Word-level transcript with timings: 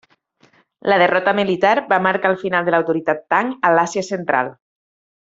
La 0.91 0.97
derrota 1.01 1.33
militar 1.41 1.73
va 1.93 1.99
marcar 2.07 2.31
el 2.35 2.39
final 2.45 2.65
de 2.71 2.73
l'autoritat 2.77 3.21
Tang 3.35 3.53
a 3.67 3.73
l'Àsia 3.77 4.05
Central. 4.13 4.51